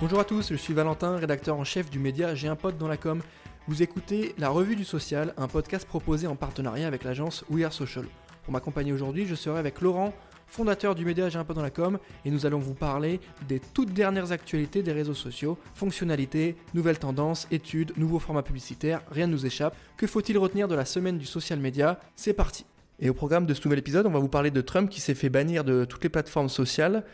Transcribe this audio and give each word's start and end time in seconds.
Bonjour 0.00 0.18
à 0.18 0.24
tous, 0.24 0.48
je 0.48 0.56
suis 0.56 0.72
Valentin, 0.72 1.18
rédacteur 1.18 1.58
en 1.58 1.64
chef 1.64 1.90
du 1.90 1.98
média 1.98 2.34
J'ai 2.34 2.48
un 2.48 2.56
pote 2.56 2.78
dans 2.78 2.88
la 2.88 2.96
com. 2.96 3.20
Vous 3.68 3.82
écoutez 3.82 4.34
La 4.38 4.48
Revue 4.48 4.74
du 4.74 4.84
Social, 4.84 5.34
un 5.36 5.46
podcast 5.46 5.86
proposé 5.86 6.26
en 6.26 6.36
partenariat 6.36 6.86
avec 6.86 7.04
l'agence 7.04 7.44
We 7.50 7.66
Are 7.66 7.72
Social. 7.74 8.06
Pour 8.44 8.54
m'accompagner 8.54 8.94
aujourd'hui, 8.94 9.26
je 9.26 9.34
serai 9.34 9.58
avec 9.58 9.82
Laurent, 9.82 10.14
fondateur 10.46 10.94
du 10.94 11.04
média 11.04 11.28
J'ai 11.28 11.38
un 11.38 11.44
pote 11.44 11.56
dans 11.56 11.62
la 11.62 11.68
com, 11.68 11.98
et 12.24 12.30
nous 12.30 12.46
allons 12.46 12.60
vous 12.60 12.72
parler 12.72 13.20
des 13.46 13.60
toutes 13.60 13.92
dernières 13.92 14.32
actualités 14.32 14.82
des 14.82 14.92
réseaux 14.92 15.12
sociaux, 15.12 15.58
fonctionnalités, 15.74 16.56
nouvelles 16.72 16.98
tendances, 16.98 17.46
études, 17.50 17.92
nouveaux 17.98 18.20
formats 18.20 18.42
publicitaires, 18.42 19.02
rien 19.10 19.26
ne 19.26 19.32
nous 19.32 19.44
échappe. 19.44 19.76
Que 19.98 20.06
faut-il 20.06 20.38
retenir 20.38 20.66
de 20.66 20.74
la 20.74 20.86
semaine 20.86 21.18
du 21.18 21.26
social 21.26 21.58
media 21.58 22.00
C'est 22.16 22.32
parti 22.32 22.64
Et 23.00 23.10
au 23.10 23.14
programme 23.14 23.44
de 23.44 23.52
ce 23.52 23.60
nouvel 23.66 23.80
épisode, 23.80 24.06
on 24.06 24.10
va 24.10 24.18
vous 24.18 24.28
parler 24.28 24.50
de 24.50 24.62
Trump 24.62 24.88
qui 24.88 25.02
s'est 25.02 25.14
fait 25.14 25.28
bannir 25.28 25.62
de 25.62 25.84
toutes 25.84 26.04
les 26.04 26.08
plateformes 26.08 26.48
sociales, 26.48 27.04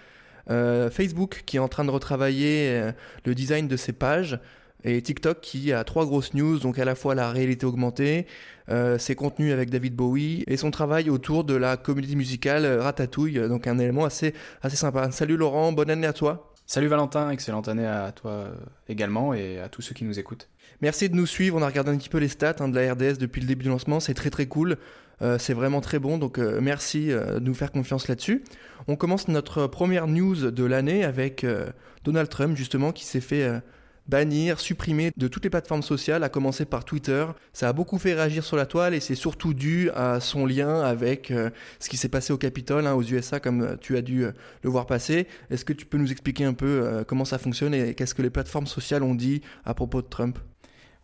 euh, 0.51 0.91
Facebook 0.91 1.43
qui 1.47 1.57
est 1.57 1.61
en 1.61 1.69
train 1.69 1.85
de 1.85 1.91
retravailler 1.91 2.71
euh, 2.71 2.93
le 3.25 3.35
design 3.35 3.69
de 3.69 3.77
ses 3.77 3.93
pages 3.93 4.39
et 4.85 5.03
TikTok 5.03 5.41
qui 5.41 5.73
a 5.73 5.83
trois 5.83 6.07
grosses 6.07 6.35
news, 6.35 6.59
donc 6.59 6.79
à 6.79 6.85
la 6.85 6.95
fois 6.95 7.15
la 7.15 7.31
réalité 7.31 7.67
augmentée, 7.67 8.27
euh, 8.69 8.99
ses 8.99 9.17
contenus 9.17 9.53
avec 9.53 9.71
David 9.71 9.97
Bowie 9.97 10.45
et 10.47 10.57
son 10.57 10.71
travail 10.71 11.11
autour 11.11 11.45
de 11.45 11.55
la 11.55 11.77
comédie 11.77 12.15
musicale 12.15 12.67
Ratatouille, 12.67 13.49
donc 13.49 13.67
un 13.67 13.79
élément 13.79 14.05
assez, 14.05 14.35
assez 14.63 14.77
sympa. 14.77 15.11
Salut 15.11 15.37
Laurent, 15.37 15.73
bonne 15.73 15.91
année 15.91 16.07
à 16.07 16.13
toi. 16.13 16.53
Salut 16.67 16.89
Valentin, 16.89 17.31
excellente 17.31 17.69
année 17.69 17.87
à 17.87 18.13
toi 18.13 18.49
également 18.89 19.35
et 19.35 19.61
à 19.61 19.69
tous 19.69 19.83
ceux 19.83 19.95
qui 19.95 20.05
nous 20.05 20.19
écoutent. 20.19 20.49
Merci 20.81 21.09
de 21.09 21.15
nous 21.15 21.27
suivre, 21.27 21.57
on 21.57 21.63
a 21.63 21.67
regardé 21.67 21.91
un 21.91 21.97
petit 21.97 22.09
peu 22.09 22.19
les 22.19 22.29
stats 22.29 22.57
hein, 22.61 22.69
de 22.69 22.79
la 22.79 22.93
RDS 22.93 23.19
depuis 23.19 23.41
le 23.41 23.47
début 23.47 23.65
du 23.65 23.71
lancement, 23.71 23.99
c'est 23.99 24.15
très 24.15 24.31
très 24.31 24.47
cool. 24.47 24.77
Euh, 25.23 25.39
c'est 25.39 25.55
vraiment 25.55 25.81
très 25.81 25.99
bon, 25.99 26.19
donc 26.19 26.39
euh, 26.39 26.61
merci 26.61 27.11
euh, 27.11 27.41
de 27.41 27.47
nous 27.47 27.55
faire 27.55 27.73
confiance 27.73 28.09
là-dessus. 28.09 28.45
On 28.87 28.97
commence 28.97 29.29
notre 29.29 29.67
première 29.67 30.07
news 30.07 30.51
de 30.51 30.65
l'année 30.65 31.05
avec 31.05 31.45
Donald 32.05 32.29
Trump, 32.29 32.57
justement, 32.57 32.93
qui 32.93 33.05
s'est 33.05 33.21
fait 33.21 33.51
bannir, 34.07 34.61
supprimer 34.61 35.11
de 35.17 35.27
toutes 35.27 35.43
les 35.43 35.51
plateformes 35.51 35.83
sociales, 35.83 36.23
à 36.23 36.29
commencer 36.29 36.65
par 36.67 36.85
Twitter. 36.85 37.27
Ça 37.53 37.69
a 37.69 37.73
beaucoup 37.73 37.99
fait 37.99 38.15
réagir 38.15 38.45
sur 38.45 38.57
la 38.57 38.65
toile 38.65 38.95
et 38.95 39.01
c'est 39.01 39.17
surtout 39.17 39.55
dû 39.55 39.91
à 39.91 40.21
son 40.21 40.47
lien 40.47 40.83
avec 40.83 41.33
ce 41.81 41.89
qui 41.89 41.97
s'est 41.97 42.09
passé 42.09 42.33
au 42.33 42.39
Capitole, 42.39 42.87
hein, 42.87 42.95
aux 42.95 43.03
USA, 43.03 43.41
comme 43.41 43.77
tu 43.81 43.97
as 43.97 44.03
dû 44.03 44.25
le 44.63 44.71
voir 44.71 44.87
passer. 44.87 45.27
Est-ce 45.51 45.65
que 45.65 45.73
tu 45.73 45.85
peux 45.85 45.99
nous 45.99 46.13
expliquer 46.13 46.45
un 46.45 46.55
peu 46.55 47.05
comment 47.09 47.25
ça 47.25 47.39
fonctionne 47.39 47.75
et 47.75 47.95
qu'est-ce 47.95 48.15
que 48.15 48.23
les 48.23 48.31
plateformes 48.31 48.69
sociales 48.69 49.03
ont 49.03 49.17
dit 49.17 49.41
à 49.65 49.75
propos 49.75 50.01
de 50.01 50.07
Trump? 50.07 50.39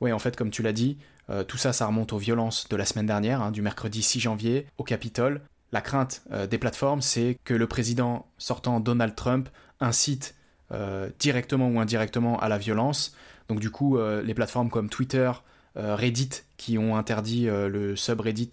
Oui, 0.00 0.12
en 0.12 0.20
fait, 0.20 0.36
comme 0.36 0.50
tu 0.50 0.62
l'as 0.62 0.72
dit, 0.72 0.98
euh, 1.30 1.44
tout 1.44 1.56
ça, 1.56 1.72
ça 1.72 1.86
remonte 1.86 2.12
aux 2.12 2.18
violences 2.18 2.68
de 2.68 2.76
la 2.76 2.84
semaine 2.84 3.06
dernière, 3.06 3.40
hein, 3.42 3.50
du 3.50 3.62
mercredi 3.62 4.02
6 4.02 4.20
janvier, 4.20 4.66
au 4.78 4.84
Capitole. 4.84 5.40
La 5.72 5.80
crainte 5.80 6.22
euh, 6.32 6.46
des 6.46 6.58
plateformes, 6.58 7.00
c'est 7.00 7.38
que 7.44 7.54
le 7.54 7.66
président 7.66 8.26
sortant 8.38 8.80
Donald 8.80 9.14
Trump 9.14 9.48
incite 9.80 10.34
euh, 10.72 11.10
directement 11.18 11.68
ou 11.68 11.80
indirectement 11.80 12.38
à 12.40 12.48
la 12.48 12.58
violence. 12.58 13.14
Donc 13.48 13.60
du 13.60 13.70
coup, 13.70 13.98
les 13.98 14.32
plateformes 14.32 14.70
comme 14.70 14.88
Twitter, 14.88 15.30
Reddit, 15.74 16.30
qui 16.56 16.78
ont 16.78 16.96
interdit 16.96 17.46
le 17.46 17.96
subreddit 17.96 18.50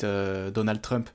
Donald 0.51 0.81
Trump, 0.81 1.09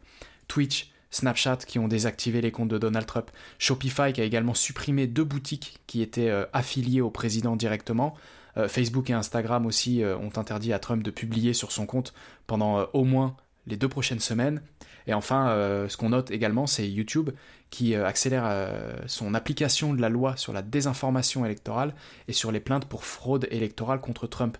Twitch, 0.48 0.90
Snapchat 1.10 1.56
qui 1.66 1.78
ont 1.78 1.88
désactivé 1.88 2.40
les 2.40 2.50
comptes 2.50 2.68
de 2.68 2.78
Donald 2.78 3.04
Trump, 3.04 3.30
Shopify 3.58 4.12
qui 4.14 4.22
a 4.22 4.24
également 4.24 4.54
supprimé 4.54 5.06
deux 5.06 5.24
boutiques 5.24 5.80
qui 5.86 6.00
étaient 6.00 6.30
affiliées 6.54 7.02
au 7.02 7.10
président 7.10 7.56
directement, 7.56 8.14
Facebook 8.68 9.10
et 9.10 9.12
Instagram 9.12 9.66
aussi 9.66 10.02
euh, 10.02 10.16
ont 10.16 10.30
interdit 10.36 10.72
à 10.72 10.78
Trump 10.78 11.02
de 11.02 11.10
publier 11.10 11.52
sur 11.52 11.72
son 11.72 11.86
compte 11.86 12.14
pendant 12.46 12.78
euh, 12.78 12.84
au 12.92 13.04
moins 13.04 13.36
les 13.66 13.76
deux 13.76 13.88
prochaines 13.88 14.20
semaines. 14.20 14.62
Et 15.06 15.14
enfin, 15.14 15.54
ce 15.86 15.96
qu'on 15.98 16.10
note 16.10 16.30
également, 16.30 16.66
c'est 16.66 16.88
YouTube 16.88 17.28
qui 17.68 17.94
accélère 17.94 18.70
son 19.06 19.34
application 19.34 19.92
de 19.92 20.00
la 20.00 20.08
loi 20.08 20.36
sur 20.38 20.54
la 20.54 20.62
désinformation 20.62 21.44
électorale 21.44 21.94
et 22.26 22.32
sur 22.32 22.50
les 22.50 22.60
plaintes 22.60 22.86
pour 22.86 23.04
fraude 23.04 23.46
électorale 23.50 24.00
contre 24.00 24.26
Trump. 24.26 24.56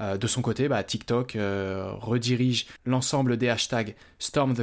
de 0.00 0.26
son 0.26 0.42
côté, 0.42 0.66
bah, 0.66 0.82
TikTok 0.82 1.36
redirige 1.36 2.66
l'ensemble 2.84 3.36
des 3.36 3.48
hashtags 3.48 3.94
Storm 4.18 4.54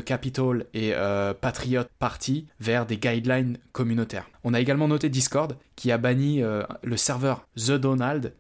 et 0.73 0.93
Patriot 1.39 1.83
Party 1.99 2.47
vers 2.59 2.85
des 2.85 2.97
guidelines 2.97 3.57
communautaires. 3.71 4.29
On 4.43 4.53
a 4.53 4.59
également 4.59 4.89
noté 4.89 5.07
Discord 5.07 5.57
qui 5.77 5.91
a 5.93 5.97
banni 5.97 6.41
le 6.41 6.97
serveur 6.97 7.47
The 7.55 7.71
Donald 7.71 8.33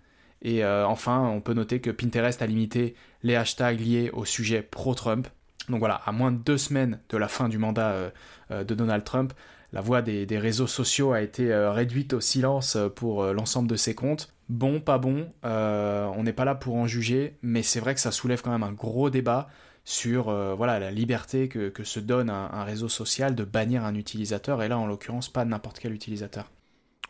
et 0.43 0.63
euh, 0.63 0.85
enfin, 0.85 1.21
on 1.21 1.41
peut 1.41 1.53
noter 1.53 1.79
que 1.79 1.89
Pinterest 1.89 2.41
a 2.41 2.45
limité 2.45 2.95
les 3.23 3.35
hashtags 3.35 3.79
liés 3.79 4.11
au 4.11 4.25
sujet 4.25 4.61
pro-Trump. 4.61 5.27
Donc 5.69 5.79
voilà, 5.79 5.95
à 6.05 6.11
moins 6.11 6.31
de 6.31 6.37
deux 6.37 6.57
semaines 6.57 6.99
de 7.09 7.17
la 7.17 7.29
fin 7.29 7.47
du 7.47 7.57
mandat 7.57 7.91
euh, 7.91 8.09
euh, 8.51 8.63
de 8.65 8.75
Donald 8.75 9.05
Trump, 9.05 9.33
la 9.71 9.79
voix 9.79 10.01
des, 10.01 10.27
réseaux 10.37 10.67
sociaux 10.67 11.13
a 11.13 11.21
été 11.21 11.51
réduite 11.51 12.13
au 12.13 12.21
silence 12.21 12.77
pour 12.95 13.25
l'ensemble 13.33 13.67
de 13.67 13.75
ses 13.75 13.95
comptes. 13.95 14.31
Bon, 14.47 14.79
pas 14.79 14.99
bon, 14.99 15.33
on 15.41 16.23
n'est 16.23 16.31
pas 16.33 16.45
là 16.45 16.53
pour 16.53 16.75
en 16.75 16.85
juger, 16.85 17.37
mais 17.41 17.63
c'est 17.63 17.79
vrai 17.79 17.95
que 17.95 17.99
ça 17.99 18.11
soulève 18.11 18.43
quand 18.43 18.51
même 18.51 18.61
un 18.61 18.71
gros 18.71 19.09
débat 19.09 19.49
sur 19.83 20.25
voilà, 20.55 20.77
la 20.77 20.91
liberté 20.91 21.47
que, 21.47 21.83
se 21.83 21.99
donne 21.99 22.29
un, 22.29 22.63
réseau 22.63 22.87
social 22.87 23.33
de 23.33 23.43
bannir 23.45 23.83
un 23.83 23.95
utilisateur, 23.95 24.61
et 24.61 24.67
là 24.67 24.77
en 24.77 24.85
l'occurrence 24.85 25.27
pas 25.27 25.43
n'importe 25.43 25.79
quel 25.79 25.93
utilisateur. 25.93 26.51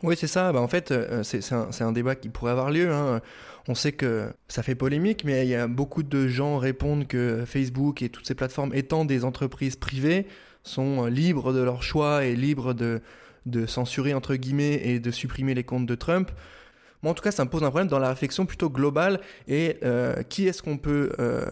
Oui, 0.04 0.16
c'est 0.18 0.26
ça. 0.26 0.52
Bah, 0.52 0.60
en 0.60 0.68
fait, 0.68 0.90
euh, 0.90 1.22
c'est 1.22 1.40
un, 1.52 1.70
un, 1.80 1.92
débat 1.92 2.14
qui 2.14 2.28
pourrait 2.28 2.50
avoir 2.50 2.70
lieu. 2.70 2.92
Hein. 2.92 3.22
On 3.68 3.74
sait 3.74 3.92
que 3.92 4.28
ça 4.48 4.62
fait 4.62 4.74
polémique, 4.74 5.24
mais 5.24 5.46
il 5.46 5.48
y 5.48 5.54
a 5.54 5.66
beaucoup 5.66 6.02
de 6.02 6.28
gens 6.28 6.58
répondent 6.58 7.06
que 7.06 7.44
Facebook 7.46 8.02
et 8.02 8.10
toutes 8.10 8.26
ces 8.26 8.34
plateformes 8.34 8.74
étant 8.74 9.06
des 9.06 9.24
entreprises 9.24 9.76
privées 9.76 10.26
sont 10.62 11.06
libres 11.06 11.54
de 11.54 11.62
leur 11.62 11.82
choix 11.82 12.26
et 12.26 12.36
libres 12.36 12.74
de, 12.74 13.00
de 13.46 13.64
censurer 13.64 14.12
entre 14.12 14.34
guillemets 14.34 14.78
et 14.84 15.00
de 15.00 15.10
supprimer 15.10 15.54
les 15.54 15.64
comptes 15.64 15.86
de 15.86 15.94
Trump. 15.94 16.30
Moi, 17.02 17.12
en 17.12 17.14
tout 17.14 17.22
cas, 17.22 17.32
ça 17.32 17.42
me 17.42 17.48
pose 17.48 17.62
un 17.62 17.70
problème 17.70 17.88
dans 17.88 17.98
la 17.98 18.10
réflexion 18.10 18.44
plutôt 18.44 18.68
globale 18.68 19.20
et 19.48 19.78
euh, 19.84 20.22
qui 20.24 20.46
est-ce 20.46 20.62
qu'on 20.62 20.76
peut 20.76 21.12
euh, 21.18 21.46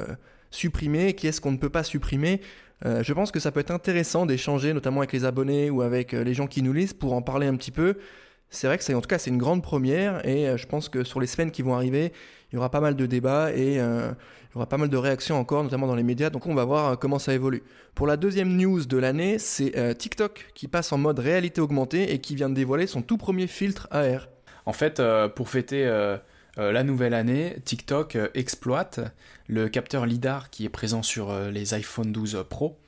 supprimer, 0.51 1.15
qui 1.15 1.27
est-ce 1.27 1.41
qu'on 1.41 1.53
ne 1.53 1.59
peut 1.59 1.71
pas 1.71 1.85
supprimer? 1.85 2.43
je 2.85 3.13
pense 3.13 3.31
que 3.31 3.39
ça 3.39 3.53
peut 3.53 3.61
être 3.61 3.71
intéressant 3.71 4.27
d'échanger, 4.27 4.73
notamment 4.73 5.03
avec 5.03 5.13
les 5.13 5.25
abonnés 5.25 5.71
ou 5.71 5.83
avec 5.83 6.11
les 6.11 6.35
gens 6.35 6.49
qui 6.49 6.63
nous 6.63 6.73
lisent, 6.73 6.95
pour 6.95 7.13
en 7.13 7.23
parler 7.23 7.47
un 7.47 7.55
petit 7.55 7.71
peu 7.71 7.95
c'est 8.53 8.67
vrai 8.67 8.79
que 8.79 8.85
c'est 8.85 8.95
en 8.95 9.01
tout 9.01 9.09
cas 9.09 9.19
c'est 9.19 9.31
une 9.31 9.39
grande 9.39 9.63
première 9.63 10.25
et 10.27 10.47
euh, 10.47 10.57
je 10.57 10.67
pense 10.67 10.89
que 10.89 11.05
sur 11.05 11.21
les 11.21 11.27
semaines 11.27 11.51
qui 11.51 11.63
vont 11.63 11.75
arriver, 11.75 12.13
il 12.53 12.57
y 12.57 12.59
aura 12.59 12.71
pas 12.71 12.81
mal 12.81 12.95
de 12.95 13.07
débats 13.07 13.51
et 13.51 13.81
euh, 13.81 14.13
il 14.51 14.55
y 14.55 14.57
aura 14.57 14.67
pas 14.67 14.77
mal 14.77 14.91
de 14.91 14.97
réactions 14.97 15.39
encore, 15.39 15.65
notamment 15.65 15.87
dans 15.87 15.95
les 15.95 16.03
médias. 16.03 16.29
Donc 16.29 16.47
on 16.47 16.55
va 16.55 16.67
voir 16.67 16.93
euh, 16.93 16.97
comment 16.97 17.19
ça 17.19 17.33
évolue. 17.33 17.63
Pour 17.95 18.07
la 18.07 18.19
deuxième 18.19 18.55
news 18.55 18.85
de 18.85 18.99
l'année, 18.99 19.39
c'est 19.39 19.97
TikTok 19.97 20.51
qui 20.55 20.69
passe 20.69 20.93
en 20.93 20.99
mode 20.99 21.19
réalité 21.19 21.61
augmentée 21.61 22.13
et 22.13 22.21
qui 22.21 22.35
vient 22.35 22.51
de 22.51 22.55
dévoiler 22.55 22.87
son 22.87 23.01
tout 23.01 23.17
premier 23.17 23.47
filtre 23.47 23.89
AR. 23.91 24.29
En 24.67 24.73
fait, 24.73 25.03
pour 25.35 25.49
fêter 25.51 25.85
la 26.57 26.83
nouvelle 26.85 27.13
année, 27.13 27.57
TikTok 27.65 28.17
exploite 28.33 29.01
le 29.47 29.69
capteur 29.69 30.07
LIDAR 30.07 30.49
qui 30.49 30.65
est 30.65 30.71
présent 30.71 31.03
sur 31.03 31.35
les 31.51 31.75
iPhone 31.75 32.13
12 32.13 32.45
Pro 32.49 32.79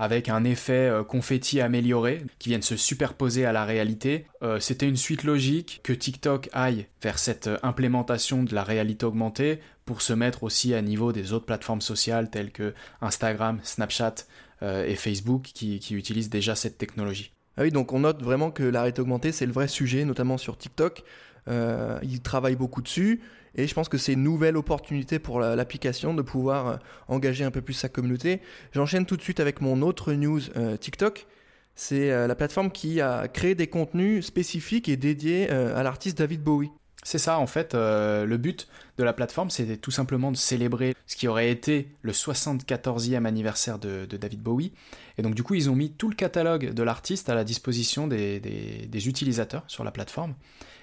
avec 0.00 0.30
un 0.30 0.44
effet 0.44 0.88
euh, 0.88 1.04
confetti 1.04 1.60
amélioré 1.60 2.24
qui 2.38 2.48
viennent 2.48 2.62
se 2.62 2.76
superposer 2.76 3.44
à 3.44 3.52
la 3.52 3.66
réalité. 3.66 4.24
Euh, 4.42 4.58
c'était 4.58 4.88
une 4.88 4.96
suite 4.96 5.24
logique 5.24 5.80
que 5.84 5.92
TikTok 5.92 6.48
aille 6.54 6.86
vers 7.02 7.18
cette 7.18 7.48
euh, 7.48 7.58
implémentation 7.62 8.42
de 8.42 8.54
la 8.54 8.64
réalité 8.64 9.04
augmentée 9.04 9.60
pour 9.84 10.00
se 10.00 10.14
mettre 10.14 10.42
aussi 10.42 10.72
à 10.72 10.80
niveau 10.80 11.12
des 11.12 11.34
autres 11.34 11.44
plateformes 11.44 11.82
sociales 11.82 12.30
telles 12.30 12.50
que 12.50 12.72
Instagram, 13.02 13.60
Snapchat 13.62 14.14
et 14.62 14.94
Facebook 14.94 15.44
qui, 15.54 15.78
qui 15.78 15.94
utilisent 15.94 16.28
déjà 16.28 16.54
cette 16.54 16.76
technologie. 16.76 17.32
Ah 17.56 17.62
oui, 17.62 17.70
donc 17.70 17.94
on 17.94 18.00
note 18.00 18.22
vraiment 18.22 18.50
que 18.50 18.62
la 18.62 18.80
réalité 18.80 19.00
augmentée, 19.00 19.32
c'est 19.32 19.46
le 19.46 19.52
vrai 19.52 19.68
sujet, 19.68 20.04
notamment 20.04 20.36
sur 20.36 20.58
TikTok. 20.58 21.02
Euh, 21.48 21.98
ils 22.02 22.20
travaillent 22.20 22.56
beaucoup 22.56 22.82
dessus. 22.82 23.20
Et 23.56 23.66
je 23.66 23.74
pense 23.74 23.88
que 23.88 23.98
c'est 23.98 24.12
une 24.12 24.22
nouvelle 24.22 24.56
opportunité 24.56 25.18
pour 25.18 25.40
l'application 25.40 26.14
de 26.14 26.22
pouvoir 26.22 26.66
euh, 26.68 26.76
engager 27.08 27.44
un 27.44 27.50
peu 27.50 27.60
plus 27.60 27.74
sa 27.74 27.88
communauté. 27.88 28.40
J'enchaîne 28.72 29.06
tout 29.06 29.16
de 29.16 29.22
suite 29.22 29.40
avec 29.40 29.60
mon 29.60 29.82
autre 29.82 30.12
news 30.12 30.40
euh, 30.56 30.76
TikTok. 30.76 31.26
C'est 31.74 32.10
la 32.26 32.34
plateforme 32.34 32.70
qui 32.70 33.00
a 33.00 33.26
créé 33.26 33.54
des 33.54 33.66
contenus 33.66 34.26
spécifiques 34.26 34.90
et 34.90 34.98
dédiés 34.98 35.48
à 35.48 35.82
l'artiste 35.82 36.18
David 36.18 36.42
Bowie. 36.42 36.70
C'est 37.04 37.16
ça, 37.16 37.38
en 37.38 37.46
fait, 37.46 37.72
le 37.72 38.36
but 38.36 38.68
de 38.98 39.04
la 39.04 39.14
plateforme, 39.14 39.48
c'était 39.48 39.78
tout 39.78 39.92
simplement 39.92 40.30
de 40.30 40.36
célébrer 40.36 40.94
ce 41.06 41.16
qui 41.16 41.26
aurait 41.26 41.48
été 41.48 41.88
le 42.02 42.12
74e 42.12 43.24
anniversaire 43.24 43.78
de, 43.78 44.04
David 44.04 44.42
Bowie. 44.42 44.72
Et 45.16 45.22
donc, 45.22 45.34
du 45.34 45.42
coup, 45.42 45.54
ils 45.54 45.70
ont 45.70 45.74
mis 45.74 45.90
tout 45.90 46.10
le 46.10 46.16
catalogue 46.16 46.74
de 46.74 46.82
l'artiste 46.82 47.30
à 47.30 47.34
la 47.34 47.44
disposition 47.44 48.06
des 48.06 49.08
utilisateurs 49.08 49.64
sur 49.66 49.82
la 49.82 49.90
plateforme. 49.90 50.34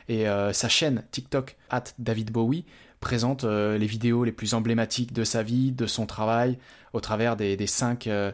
Et 0.09 0.27
euh, 0.27 0.54
sa 0.54 0.69
chaîne 0.69 1.04
TikTok, 1.12 1.57
at 1.69 1.83
David 2.00 2.31
Bowie, 2.31 2.65
présente 3.00 3.44
euh, 3.44 3.77
les 3.77 3.86
vidéos 3.86 4.24
les 4.24 4.31
plus 4.31 4.54
emblématiques 4.54 5.13
de 5.13 5.24
sa 5.24 5.44
vie, 5.44 5.71
de 5.71 5.86
son 5.86 6.06
travail, 6.06 6.57
au 6.94 7.01
travers 7.01 7.36
des, 7.36 7.68
cinq 7.68 8.07
euh, 8.07 8.31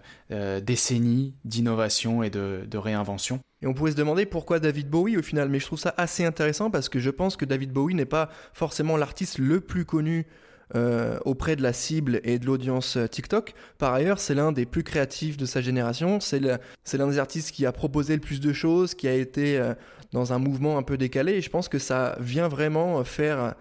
décennies 0.61 1.33
d'innovation 1.43 2.23
et 2.23 2.29
de, 2.29 2.77
réinvention. 2.77 3.39
Et 3.61 3.67
on 3.67 3.73
pourrait 3.73 3.91
se 3.91 3.95
demander 3.95 4.25
pourquoi 4.25 4.59
David 4.59 4.89
Bowie 4.89 5.17
au 5.17 5.21
final, 5.21 5.49
mais 5.49 5.59
je 5.59 5.65
trouve 5.65 5.79
ça 5.79 5.93
assez 5.97 6.25
intéressant 6.25 6.69
parce 6.69 6.89
que 6.89 6.99
je 6.99 7.09
pense 7.09 7.35
que 7.35 7.45
David 7.45 7.71
Bowie 7.71 7.95
n'est 7.95 8.05
pas 8.05 8.29
forcément 8.53 8.97
l'artiste 8.97 9.37
le 9.37 9.59
plus 9.59 9.85
connu 9.85 10.27
auprès 11.25 11.55
de 11.55 11.61
la 11.61 11.73
cible 11.73 12.19
et 12.23 12.39
de 12.39 12.45
l'audience 12.45 12.97
TikTok. 13.11 13.53
Par 13.77 13.93
ailleurs, 13.93 14.19
c'est 14.19 14.33
l'un 14.33 14.51
des 14.51 14.65
plus 14.65 14.83
créatifs 14.83 15.37
de 15.37 15.45
sa 15.45 15.61
génération. 15.61 16.19
C'est 16.19 16.39
l'un 16.39 17.07
des 17.07 17.19
artistes 17.19 17.51
qui 17.51 17.65
a 17.65 17.71
proposé 17.71 18.15
le 18.15 18.21
plus 18.21 18.39
de 18.39 18.53
choses, 18.53 18.95
qui 18.95 19.07
a 19.07 19.13
été 19.13 19.61
dans 20.13 20.31
un 20.31 20.39
mouvement 20.39 20.77
un 20.77 20.83
peu 20.83 20.97
décalé. 20.97 21.33
Et 21.33 21.41
je 21.41 21.49
pense 21.49 21.67
que 21.67 21.79
ça 21.79 22.15
vient 22.19 22.47
vraiment 22.47 23.03
faire 23.03 23.39
euh, 23.43 23.51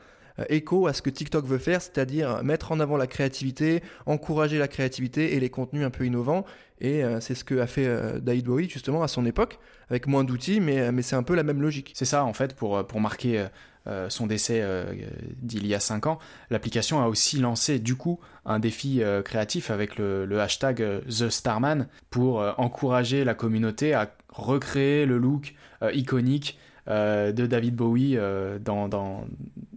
écho 0.48 0.86
à 0.86 0.92
ce 0.92 1.02
que 1.02 1.10
TikTok 1.10 1.44
veut 1.46 1.58
faire, 1.58 1.82
c'est-à-dire 1.82 2.42
mettre 2.42 2.72
en 2.72 2.80
avant 2.80 2.96
la 2.96 3.06
créativité, 3.06 3.82
encourager 4.06 4.58
la 4.58 4.68
créativité 4.68 5.34
et 5.34 5.40
les 5.40 5.50
contenus 5.50 5.84
un 5.84 5.90
peu 5.90 6.06
innovants. 6.06 6.44
Et 6.80 7.04
euh, 7.04 7.20
c'est 7.20 7.34
ce 7.34 7.44
que 7.44 7.58
a 7.60 7.66
fait 7.66 7.86
euh, 7.86 8.18
David 8.18 8.46
Bowie 8.46 8.68
justement 8.68 9.02
à 9.02 9.08
son 9.08 9.24
époque, 9.24 9.58
avec 9.88 10.06
moins 10.06 10.24
d'outils, 10.24 10.60
mais, 10.60 10.90
mais 10.90 11.02
c'est 11.02 11.16
un 11.16 11.22
peu 11.22 11.34
la 11.34 11.42
même 11.44 11.62
logique. 11.62 11.92
C'est 11.94 12.04
ça 12.04 12.24
en 12.24 12.32
fait, 12.32 12.54
pour, 12.54 12.86
pour 12.86 13.00
marquer 13.00 13.46
son 14.10 14.28
décès 14.28 14.64
d'il 15.42 15.66
y 15.66 15.74
a 15.74 15.80
5 15.80 16.06
ans, 16.06 16.20
l'application 16.50 17.02
a 17.02 17.08
aussi 17.08 17.38
lancé 17.38 17.80
du 17.80 17.96
coup 17.96 18.20
un 18.44 18.60
défi 18.60 19.02
créatif 19.24 19.72
avec 19.72 19.96
le, 19.96 20.24
le 20.24 20.40
hashtag 20.40 21.02
The 21.08 21.28
Starman 21.28 21.88
pour 22.08 22.44
encourager 22.58 23.24
la 23.24 23.34
communauté 23.34 23.92
à 23.92 24.14
recréer 24.28 25.04
le 25.04 25.18
look 25.18 25.54
iconique 25.94 26.60
euh, 26.88 27.30
de 27.30 27.46
David 27.46 27.76
Bowie 27.76 28.16
euh, 28.16 28.58
dans, 28.58 28.88
dans, 28.88 29.24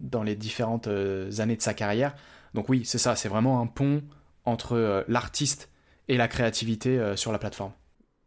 dans, 0.06 0.24
les 0.24 0.36
différentes 0.36 0.88
euh, 0.88 1.30
années 1.40 1.56
de 1.56 1.62
sa 1.62 1.74
carrière. 1.74 2.16
Donc 2.54 2.70
oui, 2.70 2.84
c'est 2.86 2.98
ça, 2.98 3.16
c'est 3.16 3.30
vraiment 3.30 3.62
un 3.62 3.68
pont 3.68 4.04
entre 4.46 5.04
l'artiste 5.08 5.70
et 6.08 6.18
la 6.18 6.28
créativité 6.28 7.14
sur 7.16 7.32
la 7.32 7.40
plateforme. 7.40 7.72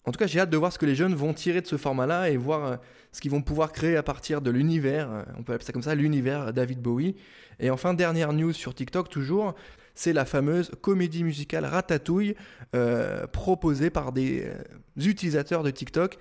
En 0.04 0.10
tout 0.10 0.18
cas, 0.18 0.26
j'ai 0.26 0.40
hâte 0.40 0.50
de 0.50 0.56
voir 0.56 0.72
ce 0.72 0.78
que 0.78 0.84
les 0.84 0.96
jeunes 0.96 1.14
vont 1.14 1.32
tirer 1.32 1.60
de 1.60 1.66
ce 1.66 1.76
format-là 1.76 2.28
et 2.28 2.36
voir 2.36 2.78
ce 3.12 3.20
qu'ils 3.20 3.30
vont 3.30 3.40
pouvoir 3.40 3.70
créer 3.72 3.96
à 3.96 4.02
partir 4.02 4.42
de 4.42 4.50
l'univers, 4.50 5.24
on 5.38 5.44
peut 5.44 5.52
appeler 5.52 5.64
ça 5.64 5.72
comme 5.72 5.82
ça, 5.82 5.94
l'univers 5.94 6.52
David 6.52 6.80
Bowie. 6.82 7.14
Et 7.60 7.70
enfin, 7.70 7.94
dernière 7.94 8.32
news 8.32 8.52
sur 8.52 8.74
TikTok 8.74 9.08
toujours, 9.08 9.54
c'est 9.94 10.12
la 10.12 10.24
fameuse 10.24 10.72
comédie 10.82 11.22
musicale 11.22 11.64
Ratatouille 11.64 12.34
proposée 13.32 13.90
par 13.90 14.12
des 14.12 14.50
utilisateurs 14.96 15.62
de 15.62 15.70
TikTok. 15.70 16.18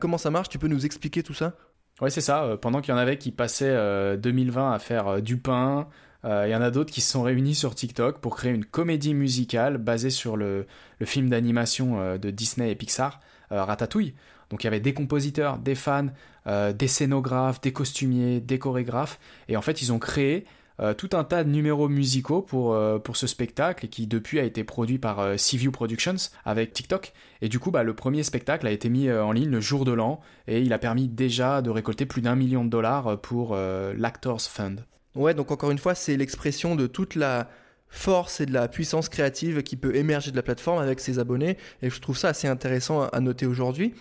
comment 0.00 0.18
ça 0.18 0.30
marche? 0.30 0.48
Tu 0.48 0.58
peux 0.58 0.68
nous 0.68 0.84
expliquer 0.84 1.22
tout 1.22 1.34
ça? 1.34 1.54
Ouais, 2.00 2.10
c'est 2.10 2.20
ça. 2.20 2.44
Euh, 2.44 2.56
pendant 2.56 2.80
qu'il 2.80 2.92
y 2.92 2.94
en 2.94 3.00
avait 3.00 3.16
qui 3.16 3.30
passaient 3.32 4.16
2020 4.18 4.70
euh, 4.70 4.74
à 4.74 4.78
faire 4.78 5.08
euh, 5.08 5.20
du 5.20 5.38
pain, 5.38 5.88
il 6.24 6.50
y 6.50 6.56
en 6.56 6.60
a 6.60 6.72
d'autres 6.72 6.92
qui 6.92 7.02
se 7.02 7.12
sont 7.12 7.22
réunis 7.22 7.54
sur 7.54 7.76
TikTok 7.76 8.18
pour 8.18 8.34
créer 8.34 8.50
une 8.50 8.64
comédie 8.64 9.14
musicale 9.14 9.78
basée 9.78 10.10
sur 10.10 10.36
le, 10.36 10.66
film 11.04 11.28
d'animation 11.28 12.18
de 12.18 12.30
Disney 12.30 12.72
et 12.72 12.74
Pixar, 12.74 13.20
Ratatouille. 13.50 14.12
Donc 14.50 14.64
il 14.64 14.66
y 14.66 14.68
avait 14.68 14.80
des 14.80 14.92
compositeurs, 14.92 15.58
des 15.58 15.76
fans, 15.76 16.08
des 16.48 16.88
scénographes, 16.88 17.60
des 17.60 17.72
costumiers, 17.72 18.40
des 18.40 18.58
chorégraphes. 18.58 19.20
Et 19.46 19.56
en 19.56 19.62
fait, 19.62 19.82
ils 19.82 19.92
ont 19.92 20.00
créé 20.00 20.46
euh, 20.80 20.94
tout 20.94 21.10
un 21.14 21.24
tas 21.24 21.42
de 21.42 21.48
numéros 21.48 21.88
musicaux 21.88 22.42
pour, 22.42 22.74
euh, 22.74 22.98
pour 22.98 23.16
ce 23.16 23.26
spectacle 23.26 23.88
qui 23.88 24.06
depuis 24.06 24.38
a 24.38 24.44
été 24.44 24.62
produit 24.62 24.98
par 24.98 25.20
euh, 25.20 25.36
Seaview 25.36 25.70
Productions 25.70 26.16
avec 26.44 26.72
TikTok. 26.72 27.12
Et 27.40 27.48
du 27.48 27.58
coup, 27.58 27.70
bah, 27.70 27.82
le 27.82 27.94
premier 27.94 28.22
spectacle 28.22 28.66
a 28.66 28.70
été 28.70 28.88
mis 28.88 29.10
en 29.10 29.32
ligne 29.32 29.50
le 29.50 29.60
jour 29.60 29.84
de 29.84 29.92
l'an 29.92 30.20
et 30.46 30.60
il 30.60 30.72
a 30.72 30.78
permis 30.78 31.08
déjà 31.08 31.62
de 31.62 31.70
récolter 31.70 32.06
plus 32.06 32.22
d'un 32.22 32.34
million 32.34 32.64
de 32.64 32.70
dollars 32.70 33.20
pour 33.20 33.54
l'Actors 33.56 34.40
Fund. 34.40 34.84
Ouais, 35.14 35.34
donc 35.34 35.50
encore 35.50 35.70
une 35.70 35.78
fois, 35.78 35.94
c'est 35.94 36.16
l'expression 36.16 36.76
de 36.76 36.86
toute 36.86 37.14
la 37.14 37.48
force 37.88 38.40
et 38.40 38.46
de 38.46 38.52
la 38.52 38.68
puissance 38.68 39.08
créative 39.08 39.62
qui 39.62 39.76
peut 39.76 39.94
émerger 39.94 40.30
de 40.30 40.36
la 40.36 40.42
plateforme 40.42 40.78
avec 40.80 41.00
ses 41.00 41.18
abonnés. 41.18 41.56
Et 41.82 41.90
je 41.90 42.00
trouve 42.00 42.16
ça 42.16 42.28
assez 42.28 42.48
intéressant 42.48 43.02
à 43.08 43.20
noter 43.20 43.46
aujourd'hui. 43.46 43.94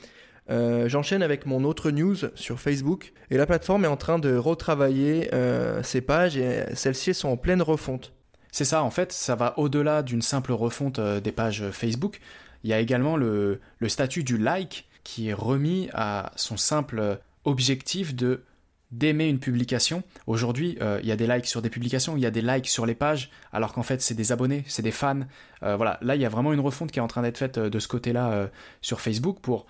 Euh, 0.50 0.88
j'enchaîne 0.88 1.24
avec 1.24 1.46
mon 1.46 1.64
autre 1.64 1.92
news 1.92 2.16
sur 2.36 2.60
Facebook. 2.60 3.14
Et 3.32 3.38
la 3.38 3.46
plateforme 3.46 3.86
est 3.86 3.90
en 3.90 3.98
train 3.98 4.20
de 4.20 4.36
retravailler 4.36 5.34
euh, 5.34 5.82
ses 5.84 6.02
pages 6.02 6.38
et 6.38 6.64
celles-ci 6.74 7.14
sont 7.14 7.30
en 7.30 7.38
pleine 7.38 7.62
refonte. 7.62 8.14
C'est 8.52 8.66
ça, 8.66 8.84
en 8.84 8.92
fait, 8.92 9.12
ça 9.12 9.36
va 9.36 9.58
au-delà 9.58 10.02
d'une 10.02 10.22
simple 10.22 10.54
refonte 10.54 11.00
euh, 11.00 11.20
des 11.20 11.32
pages 11.32 11.70
Facebook. 11.72 12.22
Il 12.64 12.70
y 12.70 12.74
a 12.74 12.80
également 12.80 13.18
le, 13.18 13.60
statut 13.88 14.24
du 14.24 14.38
like 14.38 14.88
qui 15.04 15.30
est 15.30 15.34
remis 15.34 15.90
à 15.94 16.32
son 16.36 16.58
simple 16.58 17.20
objectif 17.44 18.16
de 18.16 18.44
d'aimer 18.92 19.28
une 19.28 19.40
publication. 19.40 20.04
Aujourd'hui, 20.26 20.78
il 21.02 21.08
y 21.08 21.12
a 21.12 21.16
des 21.16 21.28
likes 21.28 21.48
sur 21.48 21.62
des 21.62 21.70
publications, 21.70 22.16
il 22.16 22.22
y 22.22 22.26
a 22.26 22.32
des 22.32 22.42
likes 22.42 22.68
sur 22.68 22.86
les 22.86 22.96
pages, 22.96 23.30
alors 23.52 23.74
qu'en 23.74 23.84
fait, 23.84 24.02
c'est 24.02 24.14
des 24.14 24.32
abonnés, 24.32 24.64
c'est 24.68 24.84
des 24.84 24.92
fans. 24.92 25.22
voilà, 25.62 26.00
là, 26.02 26.16
il 26.16 26.22
y 26.22 26.26
a 26.26 26.30
vraiment 26.30 26.54
une 26.54 26.60
refonte 26.60 26.92
qui 26.92 27.00
est 27.00 27.02
en 27.02 27.08
train 27.08 27.24
d'être 27.24 27.38
faite 27.38 27.60
de 27.60 27.80
ce 27.80 27.88
côté-là 27.88 28.50
sur 28.82 29.02
Facebook 29.02 29.40
pour 29.42 29.66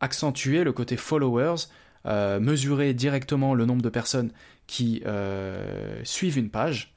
accentuer 0.00 0.64
le 0.64 0.72
côté 0.72 0.96
followers, 0.96 1.66
euh, 2.06 2.40
mesurer 2.40 2.94
directement 2.94 3.54
le 3.54 3.66
nombre 3.66 3.82
de 3.82 3.88
personnes 3.88 4.32
qui 4.66 5.02
euh, 5.06 6.00
suivent 6.04 6.38
une 6.38 6.50
page. 6.50 6.94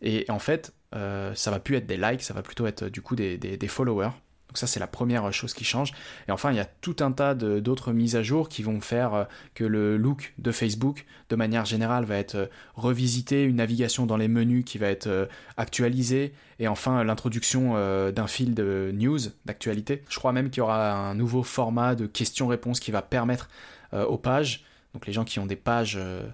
Et 0.00 0.24
en 0.28 0.38
fait, 0.38 0.72
euh, 0.94 1.34
ça 1.34 1.50
va 1.50 1.60
plus 1.60 1.76
être 1.76 1.86
des 1.86 1.96
likes, 1.96 2.22
ça 2.22 2.34
va 2.34 2.42
plutôt 2.42 2.66
être 2.66 2.88
du 2.88 3.02
coup 3.02 3.16
des 3.16 3.68
followers. 3.68 4.10
Donc 4.48 4.56
ça 4.56 4.66
c'est 4.66 4.80
la 4.80 4.86
première 4.86 5.30
chose 5.32 5.52
qui 5.52 5.64
change. 5.64 5.92
Et 6.26 6.32
enfin 6.32 6.50
il 6.50 6.56
y 6.56 6.60
a 6.60 6.64
tout 6.64 6.96
un 7.00 7.12
tas 7.12 7.34
d'autres 7.34 7.92
mises 7.92 8.16
à 8.16 8.22
jour 8.22 8.48
qui 8.48 8.62
vont 8.62 8.80
faire 8.80 9.14
euh, 9.14 9.24
que 9.54 9.64
le 9.64 9.96
look 9.96 10.34
de 10.38 10.52
Facebook 10.52 11.04
de 11.28 11.36
manière 11.36 11.66
générale 11.66 12.04
va 12.04 12.16
être 12.16 12.34
euh, 12.36 12.46
revisité, 12.74 13.44
une 13.44 13.56
navigation 13.56 14.06
dans 14.06 14.16
les 14.16 14.28
menus 14.28 14.64
qui 14.64 14.78
va 14.78 14.88
être 14.88 15.06
euh, 15.06 15.26
actualisée 15.56 16.32
et 16.60 16.66
enfin 16.66 17.04
l'introduction 17.04 17.74
d'un 18.10 18.26
fil 18.26 18.52
de 18.54 18.90
news, 18.92 19.18
d'actualité. 19.44 20.02
Je 20.08 20.18
crois 20.18 20.32
même 20.32 20.50
qu'il 20.50 20.58
y 20.58 20.60
aura 20.60 20.92
un 20.92 21.14
nouveau 21.14 21.44
format 21.44 21.94
de 21.94 22.06
questions-réponses 22.06 22.80
qui 22.80 22.90
va 22.90 23.00
permettre 23.00 23.48
aux 23.92 24.18
pages 24.18 24.64
donc 24.94 25.06
les 25.06 25.12
gens 25.12 25.24
qui 25.24 25.38
ont 25.38 25.46
des 25.46 25.56
pages 25.56 25.96
euh, 25.96 26.22
euh, 26.22 26.30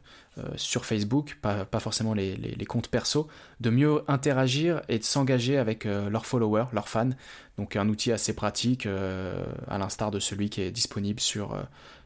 sur 0.56 0.84
Facebook, 0.84 1.38
pas, 1.40 1.66
forcément 1.80 2.14
les, 2.14 2.66
comptes 2.66 2.88
perso, 2.88 3.28
de 3.60 3.70
mieux 3.70 4.02
interagir 4.08 4.82
et 4.88 4.98
de 4.98 5.04
s'engager 5.04 5.58
avec 5.58 5.86
euh, 5.86 6.10
leurs 6.10 6.26
followers, 6.26 6.66
leurs 6.72 6.88
fans. 6.88 7.10
Donc 7.58 7.76
un 7.76 7.88
outil 7.88 8.12
assez 8.12 8.34
pratique, 8.34 8.86
à 8.86 9.78
l'instar 9.78 10.10
de 10.10 10.18
celui 10.18 10.50
qui 10.50 10.60
est 10.62 10.70
disponible 10.70 11.20
sur, 11.20 11.56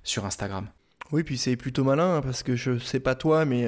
sur 0.02 0.26
Instagram. 0.26 0.66
Oui, 1.10 1.22
puis 1.22 1.38
c'est 1.38 1.56
plutôt 1.56 1.84
malin, 1.84 2.16
hein, 2.16 2.20
parce 2.20 2.42
que 2.42 2.54
je 2.54 2.78
sais 2.78 3.00
pas 3.00 3.14
toi, 3.14 3.46
mais 3.46 3.66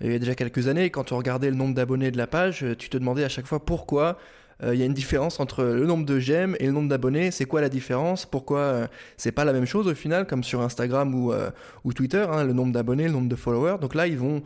il 0.00 0.10
y 0.10 0.14
a 0.14 0.18
déjà 0.18 0.34
quelques 0.34 0.68
années, 0.68 0.88
quand 0.90 1.12
on 1.12 1.18
regardait 1.18 1.50
le 1.50 1.56
nombre 1.56 1.74
d'abonnés 1.74 2.10
de 2.10 2.16
la 2.16 2.26
page, 2.26 2.64
tu 2.78 2.88
te 2.88 2.96
demandais 2.96 3.24
à 3.24 3.28
chaque 3.28 3.46
fois 3.46 3.62
pourquoi 3.64 4.08
euh, 4.08 4.14
il 4.62 4.78
y 4.78 4.82
a 4.82 4.86
une 4.86 4.94
différence 4.94 5.40
entre 5.40 5.64
le 5.64 5.86
nombre 5.86 6.06
de 6.06 6.18
j'aime 6.18 6.56
et 6.60 6.66
le 6.66 6.72
nombre 6.72 6.88
d'abonnés. 6.88 7.30
C'est 7.30 7.44
quoi 7.44 7.60
la 7.60 7.68
différence? 7.68 8.26
Pourquoi 8.26 8.58
euh, 8.58 8.86
c'est 9.16 9.32
pas 9.32 9.44
la 9.44 9.52
même 9.52 9.66
chose 9.66 9.88
au 9.88 9.94
final, 9.94 10.26
comme 10.26 10.44
sur 10.44 10.60
Instagram 10.60 11.14
ou, 11.14 11.32
euh, 11.32 11.50
Twitter, 11.94 12.24
hein, 12.30 12.44
le 12.44 12.52
nombre 12.52 12.72
d'abonnés, 12.72 13.06
le 13.06 13.12
nombre 13.12 13.28
de 13.28 13.36
followers? 13.36 13.78
Donc 13.80 13.94
là, 13.94 14.06
ils 14.06 14.18
vont 14.18 14.42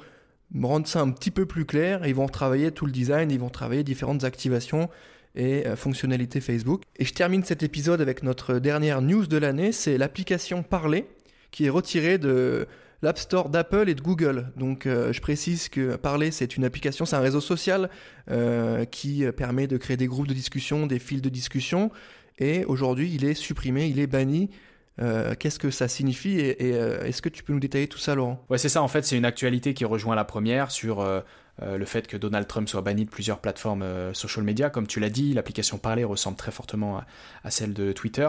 rendre 0.62 0.86
ça 0.86 1.00
un 1.00 1.10
petit 1.10 1.30
peu 1.30 1.44
plus 1.44 1.64
clair. 1.66 2.06
Ils 2.06 2.14
vont 2.14 2.28
travailler 2.28 2.70
tout 2.70 2.86
le 2.86 2.92
design, 2.92 3.30
ils 3.30 3.40
vont 3.40 3.50
travailler 3.50 3.84
différentes 3.84 4.24
activations 4.24 4.88
et 5.34 5.64
fonctionnalités 5.76 6.40
Facebook. 6.40 6.82
Et 6.96 7.04
je 7.04 7.12
termine 7.12 7.44
cet 7.44 7.62
épisode 7.62 8.00
avec 8.00 8.22
notre 8.22 8.58
dernière 8.58 9.02
news 9.02 9.26
de 9.26 9.36
l'année, 9.36 9.70
c'est 9.70 9.98
l'application 9.98 10.62
Parler 10.62 11.04
qui 11.50 11.66
est 11.66 11.70
retirée 11.70 12.16
de 12.16 12.66
l'App 13.02 13.18
Store 13.18 13.48
d'Apple 13.48 13.88
et 13.88 13.94
de 13.94 14.00
Google. 14.00 14.52
Donc 14.56 14.86
euh, 14.86 15.12
je 15.12 15.20
précise 15.20 15.68
que 15.68 15.96
Parler, 15.96 16.30
c'est 16.30 16.56
une 16.56 16.64
application, 16.64 17.04
c'est 17.04 17.16
un 17.16 17.20
réseau 17.20 17.40
social 17.40 17.90
euh, 18.30 18.84
qui 18.84 19.24
permet 19.36 19.66
de 19.66 19.76
créer 19.76 19.96
des 19.96 20.06
groupes 20.06 20.28
de 20.28 20.34
discussion, 20.34 20.86
des 20.86 20.98
fils 20.98 21.22
de 21.22 21.28
discussion. 21.28 21.90
Et 22.38 22.64
aujourd'hui, 22.64 23.12
il 23.14 23.24
est 23.24 23.34
supprimé, 23.34 23.86
il 23.86 23.98
est 23.98 24.06
banni. 24.06 24.50
Euh, 24.98 25.34
qu'est-ce 25.38 25.58
que 25.58 25.70
ça 25.70 25.88
signifie 25.88 26.38
et, 26.40 26.70
est-ce 26.70 27.20
que 27.20 27.28
tu 27.28 27.42
peux 27.42 27.52
nous 27.52 27.60
détailler 27.60 27.86
tout 27.86 27.98
ça, 27.98 28.14
Laurent? 28.14 28.44
Ouais, 28.48 28.58
c'est 28.58 28.70
ça. 28.70 28.82
En 28.82 28.88
fait, 28.88 29.04
c'est 29.04 29.16
une 29.16 29.24
actualité 29.26 29.74
qui 29.74 29.84
rejoint 29.84 30.14
la 30.14 30.24
première 30.24 30.70
sur 30.70 31.04
le 31.62 31.84
fait 31.84 32.06
que 32.06 32.16
Donald 32.16 32.46
Trump 32.46 32.68
soit 32.68 32.82
banni 32.82 33.04
de 33.04 33.10
plusieurs 33.10 33.38
plateformes 33.38 33.84
social 34.14 34.44
media. 34.44 34.70
Comme 34.70 34.86
tu 34.86 35.00
l'as 35.00 35.10
dit, 35.10 35.34
l'application 35.34 35.78
Parler 35.78 36.04
ressemble 36.04 36.36
très 36.36 36.50
fortement 36.52 37.02
à, 37.44 37.50
celle 37.50 37.74
de 37.74 37.92
Twitter. 37.92 38.28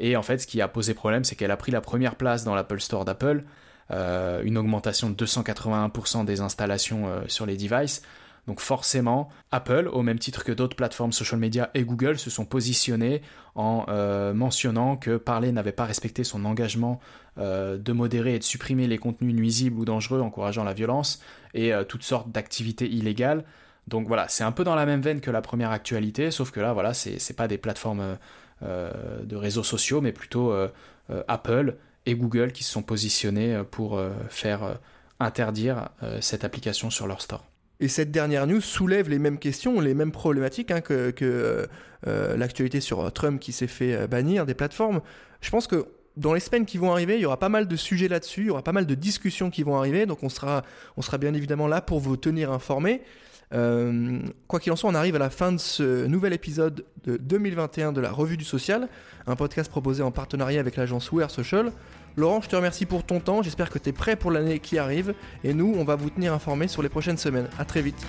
Et 0.00 0.16
en 0.16 0.22
fait, 0.22 0.38
ce 0.38 0.46
qui 0.46 0.60
a 0.60 0.68
posé 0.68 0.94
problème, 0.94 1.24
c'est 1.24 1.34
qu'elle 1.34 1.50
a 1.50 1.56
pris 1.56 1.72
la 1.72 1.80
première 1.80 2.14
place 2.14 2.44
dans 2.44 2.54
l'Apple 2.54 2.80
Store 2.80 3.04
d'Apple. 3.04 3.44
Euh, 3.90 4.42
une 4.44 4.58
augmentation 4.58 5.08
de 5.08 5.24
281% 5.24 6.26
des 6.26 6.40
installations 6.40 7.08
euh, 7.08 7.22
sur 7.26 7.46
les 7.46 7.56
devices. 7.56 8.02
Donc 8.46 8.60
forcément, 8.60 9.30
Apple, 9.50 9.88
au 9.90 10.02
même 10.02 10.18
titre 10.18 10.44
que 10.44 10.52
d'autres 10.52 10.76
plateformes 10.76 11.12
social 11.12 11.40
media 11.40 11.70
et 11.74 11.84
Google, 11.84 12.18
se 12.18 12.28
sont 12.28 12.44
positionnés 12.44 13.22
en 13.54 13.86
euh, 13.88 14.34
mentionnant 14.34 14.96
que 14.96 15.16
Parler 15.16 15.52
n'avait 15.52 15.72
pas 15.72 15.84
respecté 15.84 16.24
son 16.24 16.44
engagement 16.44 17.00
de 17.36 17.92
modérer 17.92 18.34
et 18.34 18.38
de 18.40 18.44
supprimer 18.44 18.88
les 18.88 18.98
contenus 18.98 19.32
nuisibles 19.32 19.78
ou 19.78 19.84
dangereux 19.84 20.20
encourageant 20.20 20.64
la 20.64 20.72
violence 20.72 21.22
et 21.54 21.70
toutes 21.88 22.02
sortes 22.02 22.32
d'activités 22.32 22.88
illégales. 22.88 23.44
Donc 23.86 24.08
voilà, 24.08 24.26
c'est 24.26 24.42
un 24.42 24.50
peu 24.50 24.64
dans 24.64 24.74
la 24.74 24.86
même 24.86 25.02
veine 25.02 25.20
que 25.20 25.30
la 25.30 25.40
première 25.40 25.70
actualité, 25.70 26.32
sauf 26.32 26.50
que 26.50 26.58
là, 26.58 26.72
voilà, 26.72 26.94
c'est 26.94 27.36
pas 27.36 27.46
des 27.46 27.56
plateformes 27.56 28.18
de 28.60 29.36
réseaux 29.36 29.62
sociaux, 29.62 30.00
mais 30.00 30.10
plutôt 30.10 30.52
Apple 31.28 31.76
et 32.08 32.14
Google 32.14 32.52
qui 32.52 32.64
se 32.64 32.72
sont 32.72 32.82
positionnés 32.82 33.54
euh, 33.54 33.64
pour 33.64 33.98
euh, 33.98 34.10
faire 34.30 34.64
euh, 34.64 34.74
interdire 35.20 35.88
cette 36.20 36.44
application 36.44 36.90
sur 36.90 37.08
leur 37.08 37.20
store. 37.20 37.44
Et 37.80 37.88
cette 37.88 38.12
dernière 38.12 38.46
news 38.46 38.60
soulève 38.60 39.08
les 39.08 39.18
mêmes 39.18 39.40
questions, 39.40 39.80
les 39.80 39.92
mêmes 39.92 40.12
problématiques 40.12 40.70
hein, 40.70 40.80
que, 40.80 41.66
l'actualité 42.06 42.80
sur 42.80 43.12
Trump 43.12 43.40
qui 43.40 43.50
s'est 43.50 43.66
fait 43.66 44.06
bannir 44.06 44.46
des 44.46 44.54
plateformes. 44.54 45.00
Je 45.40 45.50
pense 45.50 45.66
que 45.66 45.86
dans 46.16 46.34
les 46.34 46.40
semaines 46.40 46.66
qui 46.66 46.78
vont 46.78 46.92
arriver, 46.92 47.16
il 47.16 47.20
y 47.22 47.26
aura 47.26 47.40
pas 47.40 47.48
mal 47.48 47.66
de 47.66 47.74
sujets 47.74 48.06
là-dessus, 48.06 48.42
il 48.42 48.46
y 48.46 48.50
aura 48.50 48.62
pas 48.62 48.70
mal 48.70 48.86
de 48.86 48.94
discussions 48.94 49.50
qui 49.50 49.64
vont 49.64 49.76
arriver, 49.76 50.06
donc 50.06 50.22
on 50.22 50.28
sera, 50.28 50.62
on 50.96 51.02
sera 51.02 51.18
bien 51.18 51.34
évidemment 51.34 51.66
là 51.66 51.80
pour 51.80 51.98
vous 51.98 52.16
tenir 52.16 52.52
informés. 52.52 53.02
Quoi 53.50 54.60
qu'il 54.60 54.70
en 54.70 54.76
soit, 54.76 54.88
on 54.88 54.94
arrive 54.94 55.16
à 55.16 55.20
la 55.20 55.30
fin 55.30 55.50
de 55.50 55.58
ce 55.58 56.06
nouvel 56.06 56.32
épisode 56.32 56.84
de 57.02 57.16
2021 57.16 57.92
de 57.92 58.00
la 58.00 58.12
Revue 58.12 58.36
du 58.36 58.44
Social, 58.44 58.88
un 59.26 59.34
podcast 59.34 59.68
proposé 59.68 60.04
en 60.04 60.12
partenariat 60.12 60.60
avec 60.60 60.76
l'agence 60.76 61.10
Wear 61.10 61.28
Social. 61.28 61.72
Laurent, 62.18 62.40
je 62.40 62.48
te 62.48 62.56
remercie 62.56 62.84
pour 62.84 63.04
ton 63.04 63.20
temps, 63.20 63.42
j'espère 63.42 63.70
que 63.70 63.78
tu 63.78 63.90
es 63.90 63.92
prêt 63.92 64.16
pour 64.16 64.32
l'année 64.32 64.58
qui 64.58 64.76
arrive, 64.76 65.14
et 65.44 65.54
nous, 65.54 65.76
on 65.78 65.84
va 65.84 65.94
vous 65.94 66.10
tenir 66.10 66.32
informés 66.32 66.66
sur 66.66 66.82
les 66.82 66.88
prochaines 66.88 67.16
semaines. 67.16 67.48
A 67.60 67.64
très 67.64 67.80
vite. 67.80 68.04